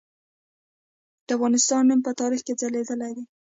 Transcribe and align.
د 1.27 1.29
افغانستان 1.37 1.81
نوم 1.89 1.99
په 2.05 2.11
تاریخ 2.21 2.41
کې 2.47 2.53
ځلیدلی 2.61 3.11
دی. 3.17 3.23